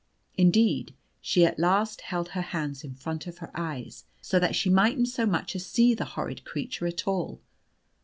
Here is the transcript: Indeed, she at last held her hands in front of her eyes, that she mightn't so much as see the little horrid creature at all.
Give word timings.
Indeed, 0.35 0.95
she 1.21 1.45
at 1.45 1.59
last 1.59 2.01
held 2.01 2.29
her 2.29 2.41
hands 2.41 2.83
in 2.83 2.95
front 2.95 3.27
of 3.27 3.37
her 3.37 3.51
eyes, 3.53 4.05
that 4.31 4.55
she 4.55 4.67
mightn't 4.67 5.09
so 5.09 5.27
much 5.27 5.55
as 5.55 5.63
see 5.67 5.93
the 5.93 6.05
little 6.05 6.15
horrid 6.15 6.43
creature 6.43 6.87
at 6.87 7.07
all. 7.07 7.39